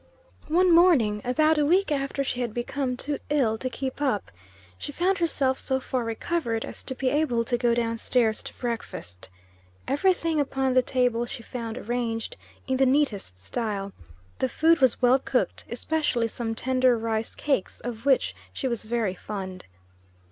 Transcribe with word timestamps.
One 0.47 0.71
morning, 0.73 1.21
about 1.23 1.59
a 1.59 1.65
week 1.67 1.91
after 1.91 2.23
she 2.23 2.41
had 2.41 2.55
become 2.55 2.97
too 2.97 3.19
ill 3.29 3.55
to 3.59 3.69
keep 3.69 4.01
up, 4.01 4.31
she 4.79 4.91
found 4.91 5.19
herself 5.19 5.59
so 5.59 5.79
far 5.79 6.03
recovered 6.03 6.65
as 6.65 6.81
to 6.85 6.95
be 6.95 7.11
able 7.11 7.43
to 7.43 7.55
go 7.55 7.75
down 7.75 7.99
stairs 7.99 8.41
to 8.41 8.53
breakfast. 8.57 9.29
Every 9.87 10.11
thing 10.15 10.39
upon 10.39 10.73
the 10.73 10.81
table 10.81 11.27
she 11.27 11.43
found 11.43 11.77
arranged 11.77 12.35
in 12.65 12.77
the 12.77 12.87
neatest 12.87 13.37
style. 13.37 13.93
The 14.39 14.49
food 14.49 14.79
was 14.79 15.03
well 15.03 15.19
cooked, 15.19 15.65
especially 15.69 16.29
some 16.29 16.55
tender 16.55 16.97
rice 16.97 17.35
cakes, 17.35 17.79
of 17.81 18.03
which 18.03 18.35
she 18.51 18.67
was 18.67 18.85
very 18.85 19.13
fond. 19.13 19.67